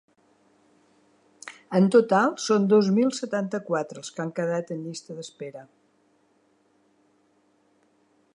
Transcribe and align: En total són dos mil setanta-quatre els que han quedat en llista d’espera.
En 1.79 1.89
total 1.95 2.33
són 2.45 2.65
dos 2.71 2.89
mil 2.95 3.13
setanta-quatre 3.19 4.03
els 4.03 4.11
que 4.17 4.25
han 4.25 4.33
quedat 4.41 4.75
en 4.77 4.83
llista 4.87 5.19
d’espera. 5.19 5.67